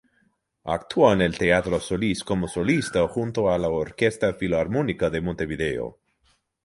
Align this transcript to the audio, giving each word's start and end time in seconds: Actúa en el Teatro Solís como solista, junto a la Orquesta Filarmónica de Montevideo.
Actúa 0.77 1.13
en 1.13 1.21
el 1.21 1.37
Teatro 1.37 1.79
Solís 1.79 2.23
como 2.23 2.47
solista, 2.47 3.07
junto 3.07 3.51
a 3.51 3.59
la 3.59 3.69
Orquesta 3.69 4.33
Filarmónica 4.33 5.11
de 5.11 5.21
Montevideo. 5.21 5.99